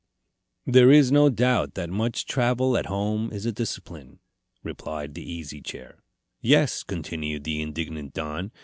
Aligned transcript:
"There 0.65 0.89
is 0.89 1.11
no 1.11 1.29
doubt 1.29 1.75
that 1.75 1.91
much 1.91 2.25
travel 2.25 2.75
at 2.75 2.87
home 2.87 3.31
is 3.31 3.45
a 3.45 3.51
discipline," 3.51 4.17
replied 4.63 5.13
the 5.13 5.21
Easy 5.31 5.61
Chair. 5.61 6.01
"Yes," 6.41 6.81
continued 6.81 7.43
the 7.43 7.61
indignant 7.61 8.15
Don. 8.15 8.51